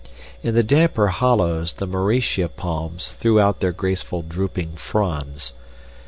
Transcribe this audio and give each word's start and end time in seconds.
In 0.41 0.55
the 0.55 0.63
damper 0.63 1.09
hollows 1.09 1.75
the 1.75 1.85
Mauritia 1.85 2.49
palms 2.49 3.11
threw 3.11 3.39
out 3.39 3.59
their 3.59 3.71
graceful 3.71 4.23
drooping 4.23 4.71
fronds. 4.77 5.53